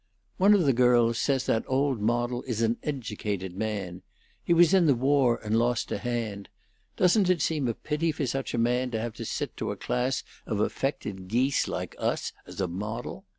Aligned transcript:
"One 0.37 0.55
of 0.55 0.63
the 0.65 0.73
girls 0.73 1.19
says 1.19 1.45
that 1.45 1.63
old 1.67 2.01
model 2.01 2.41
is 2.47 2.63
an 2.63 2.77
educated 2.81 3.53
man. 3.55 4.01
He 4.43 4.51
was 4.51 4.73
in 4.73 4.87
the 4.87 4.95
war, 4.95 5.39
and 5.43 5.55
lost 5.55 5.91
a 5.91 5.99
hand. 5.99 6.49
Doesn't 6.97 7.29
it 7.29 7.39
seem 7.39 7.67
a 7.67 7.75
pity 7.75 8.11
for 8.11 8.25
such 8.25 8.55
a 8.55 8.57
man 8.57 8.89
to 8.89 8.99
have 8.99 9.13
to 9.17 9.25
sit 9.25 9.55
to 9.57 9.69
a 9.69 9.77
class 9.77 10.23
of 10.47 10.59
affected 10.59 11.27
geese 11.27 11.67
like 11.67 11.95
us 11.99 12.33
as 12.47 12.59
a 12.59 12.67
model? 12.67 13.25